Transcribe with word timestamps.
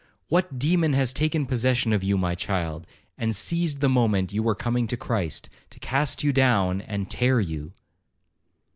What 0.29 0.57
demon 0.57 0.93
has 0.93 1.13
taken 1.13 1.45
possession 1.45 1.93
of 1.93 2.03
you, 2.03 2.17
my 2.17 2.33
child, 2.33 2.87
and 3.19 3.35
seized 3.35 3.81
the 3.81 3.87
moment 3.87 4.33
you 4.33 4.41
were 4.41 4.55
coming 4.55 4.87
to 4.87 4.97
Christ, 4.97 5.47
to 5.69 5.79
cast 5.79 6.23
you 6.23 6.33
down, 6.33 6.81
and 6.81 7.07
tear 7.07 7.39
you? 7.39 7.71